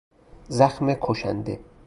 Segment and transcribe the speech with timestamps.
[0.47, 1.59] زخم کشنده